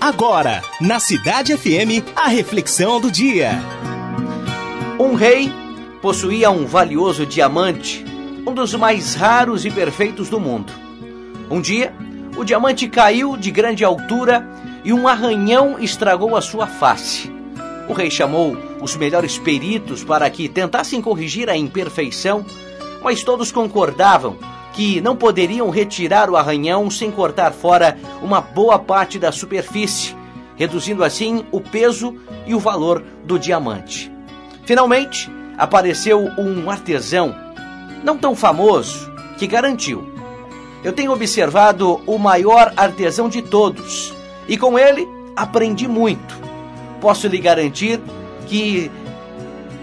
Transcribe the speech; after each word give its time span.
Agora, 0.00 0.62
na 0.80 0.98
Cidade 0.98 1.54
FM, 1.54 2.16
a 2.16 2.26
reflexão 2.26 2.98
do 2.98 3.10
dia. 3.10 3.50
Um 4.98 5.12
rei 5.12 5.52
possuía 6.00 6.50
um 6.50 6.64
valioso 6.64 7.26
diamante, 7.26 8.02
um 8.46 8.54
dos 8.54 8.74
mais 8.74 9.14
raros 9.14 9.66
e 9.66 9.70
perfeitos 9.70 10.30
do 10.30 10.40
mundo. 10.40 10.72
Um 11.50 11.60
dia, 11.60 11.92
o 12.34 12.44
diamante 12.44 12.88
caiu 12.88 13.36
de 13.36 13.50
grande 13.50 13.84
altura 13.84 14.48
e 14.82 14.90
um 14.90 15.06
arranhão 15.06 15.78
estragou 15.78 16.34
a 16.34 16.40
sua 16.40 16.66
face. 16.66 17.30
O 17.86 17.92
rei 17.92 18.10
chamou 18.10 18.56
os 18.80 18.96
melhores 18.96 19.36
peritos 19.36 20.02
para 20.02 20.30
que 20.30 20.48
tentassem 20.48 21.02
corrigir 21.02 21.50
a 21.50 21.56
imperfeição, 21.58 22.42
mas 23.02 23.22
todos 23.22 23.52
concordavam 23.52 24.38
que 24.72 25.00
não 25.00 25.16
poderiam 25.16 25.70
retirar 25.70 26.30
o 26.30 26.36
arranhão 26.36 26.90
sem 26.90 27.10
cortar 27.10 27.52
fora 27.52 27.98
uma 28.22 28.40
boa 28.40 28.78
parte 28.78 29.18
da 29.18 29.32
superfície, 29.32 30.16
reduzindo 30.56 31.02
assim 31.02 31.44
o 31.50 31.60
peso 31.60 32.14
e 32.46 32.54
o 32.54 32.60
valor 32.60 33.02
do 33.24 33.38
diamante. 33.38 34.12
Finalmente, 34.64 35.30
apareceu 35.58 36.20
um 36.38 36.70
artesão, 36.70 37.34
não 38.04 38.16
tão 38.16 38.34
famoso, 38.34 39.10
que 39.38 39.46
garantiu: 39.46 40.08
Eu 40.84 40.92
tenho 40.92 41.12
observado 41.12 42.00
o 42.06 42.18
maior 42.18 42.72
artesão 42.76 43.28
de 43.28 43.42
todos, 43.42 44.14
e 44.46 44.56
com 44.56 44.78
ele 44.78 45.06
aprendi 45.36 45.88
muito. 45.88 46.38
Posso 47.00 47.26
lhe 47.26 47.38
garantir 47.38 48.00
que 48.46 48.90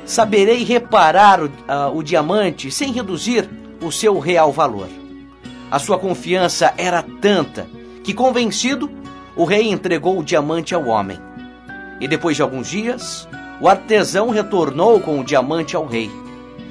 saberei 0.05 0.63
reparar 0.63 1.41
o, 1.41 1.45
uh, 1.45 1.95
o 1.95 2.01
diamante 2.01 2.71
sem 2.71 2.91
reduzir 2.91 3.49
o 3.81 3.91
seu 3.91 4.19
real 4.19 4.51
valor. 4.51 4.87
A 5.69 5.79
sua 5.79 5.97
confiança 5.97 6.73
era 6.77 7.03
tanta 7.21 7.67
que, 8.03 8.13
convencido, 8.13 8.89
o 9.35 9.43
rei 9.43 9.69
entregou 9.69 10.17
o 10.17 10.23
diamante 10.23 10.73
ao 10.73 10.85
homem. 10.87 11.19
E 11.99 12.07
depois 12.07 12.35
de 12.35 12.41
alguns 12.41 12.69
dias, 12.69 13.27
o 13.59 13.67
artesão 13.67 14.29
retornou 14.29 14.99
com 14.99 15.19
o 15.19 15.23
diamante 15.23 15.75
ao 15.75 15.85
rei. 15.85 16.09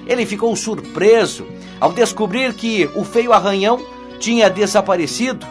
Ele 0.07 0.25
ficou 0.25 0.55
surpreso 0.57 1.47
ao 1.81 1.93
descobrir 1.93 2.55
que 2.55 2.89
o 2.95 3.05
feio 3.05 3.33
arranhão 3.33 3.85
tinha 4.19 4.49
desaparecido 4.49 5.47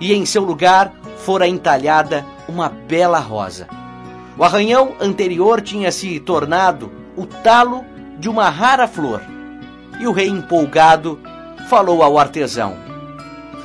e 0.00 0.14
em 0.14 0.24
seu 0.24 0.42
lugar 0.42 0.92
fora 1.18 1.46
entalhada 1.46 2.24
uma 2.48 2.68
bela 2.68 3.18
rosa. 3.18 3.68
O 4.38 4.44
arranhão 4.44 4.94
anterior 5.00 5.60
tinha 5.60 5.90
se 5.90 6.18
tornado 6.20 6.90
o 7.16 7.26
talo 7.26 7.84
de 8.18 8.28
uma 8.28 8.48
rara 8.48 8.86
flor 8.86 9.20
e 10.00 10.06
o 10.06 10.12
rei, 10.12 10.28
empolgado, 10.28 11.18
falou 11.68 12.02
ao 12.02 12.18
artesão: 12.18 12.76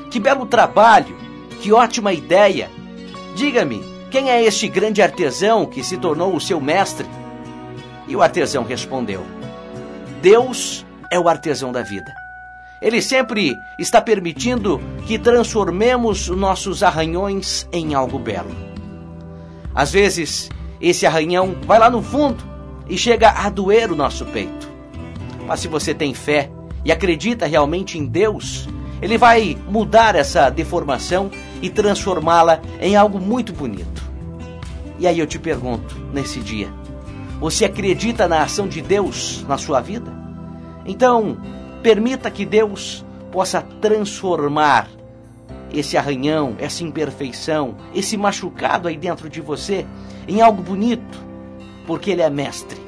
Que 0.09 0.19
belo 0.19 0.45
trabalho! 0.45 1.15
Que 1.61 1.71
ótima 1.71 2.11
ideia! 2.11 2.69
Diga-me, 3.35 3.83
quem 4.09 4.29
é 4.29 4.43
este 4.43 4.67
grande 4.67 5.01
artesão 5.01 5.65
que 5.65 5.83
se 5.83 5.97
tornou 5.97 6.35
o 6.35 6.41
seu 6.41 6.59
mestre? 6.59 7.07
E 8.07 8.15
o 8.15 8.21
artesão 8.21 8.63
respondeu: 8.63 9.23
Deus 10.21 10.85
é 11.09 11.19
o 11.19 11.29
artesão 11.29 11.71
da 11.71 11.81
vida. 11.81 12.13
Ele 12.81 13.01
sempre 13.01 13.55
está 13.77 14.01
permitindo 14.01 14.81
que 15.05 15.19
transformemos 15.19 16.29
nossos 16.29 16.81
arranhões 16.81 17.67
em 17.71 17.93
algo 17.93 18.17
belo. 18.17 18.49
Às 19.73 19.91
vezes, 19.91 20.49
esse 20.79 21.05
arranhão 21.05 21.55
vai 21.65 21.77
lá 21.77 21.89
no 21.89 22.01
fundo 22.01 22.43
e 22.89 22.97
chega 22.97 23.29
a 23.29 23.49
doer 23.49 23.91
o 23.91 23.95
nosso 23.95 24.25
peito. 24.25 24.70
Mas 25.51 25.59
se 25.59 25.67
você 25.67 25.93
tem 25.93 26.13
fé 26.13 26.49
e 26.85 26.93
acredita 26.93 27.45
realmente 27.45 27.97
em 27.99 28.05
Deus, 28.05 28.69
Ele 29.01 29.17
vai 29.17 29.57
mudar 29.67 30.15
essa 30.15 30.49
deformação 30.49 31.29
e 31.61 31.69
transformá-la 31.69 32.61
em 32.79 32.95
algo 32.95 33.19
muito 33.19 33.51
bonito. 33.51 34.01
E 34.97 35.05
aí 35.05 35.19
eu 35.19 35.27
te 35.27 35.37
pergunto, 35.37 35.99
nesse 36.13 36.39
dia, 36.39 36.69
você 37.37 37.65
acredita 37.65 38.29
na 38.29 38.43
ação 38.43 38.65
de 38.65 38.81
Deus 38.81 39.43
na 39.45 39.57
sua 39.57 39.81
vida? 39.81 40.09
Então, 40.85 41.37
permita 41.83 42.31
que 42.31 42.45
Deus 42.45 43.05
possa 43.29 43.61
transformar 43.81 44.87
esse 45.73 45.97
arranhão, 45.97 46.55
essa 46.59 46.81
imperfeição, 46.81 47.75
esse 47.93 48.15
machucado 48.15 48.87
aí 48.87 48.95
dentro 48.95 49.29
de 49.29 49.41
você 49.41 49.85
em 50.29 50.39
algo 50.39 50.63
bonito, 50.63 51.19
porque 51.85 52.09
Ele 52.09 52.21
é 52.21 52.29
mestre 52.29 52.80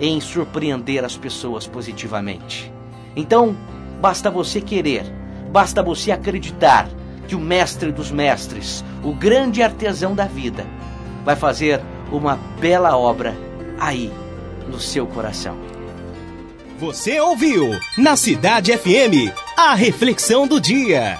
em 0.00 0.20
surpreender 0.20 1.04
as 1.04 1.16
pessoas 1.16 1.66
positivamente. 1.66 2.72
Então, 3.14 3.56
basta 4.00 4.30
você 4.30 4.60
querer, 4.60 5.04
basta 5.52 5.82
você 5.82 6.10
acreditar 6.10 6.88
que 7.28 7.34
o 7.34 7.40
mestre 7.40 7.92
dos 7.92 8.10
mestres, 8.10 8.84
o 9.04 9.12
grande 9.12 9.62
artesão 9.62 10.14
da 10.14 10.24
vida, 10.24 10.66
vai 11.24 11.36
fazer 11.36 11.80
uma 12.10 12.36
bela 12.58 12.96
obra 12.96 13.36
aí 13.78 14.10
no 14.66 14.80
seu 14.80 15.06
coração. 15.06 15.56
Você 16.78 17.20
ouviu 17.20 17.78
na 17.98 18.16
Cidade 18.16 18.76
FM 18.76 19.30
a 19.56 19.74
reflexão 19.74 20.46
do 20.46 20.58
dia. 20.58 21.18